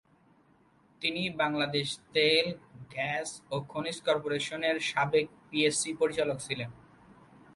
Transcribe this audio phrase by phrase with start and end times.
[1.01, 2.45] তিনি বাংলাদেশ তেল,
[2.93, 6.69] গ্যাস ও খনিজ কর্পোরেশনের সাবেক পিএসসি পরিচালক ছিলেন।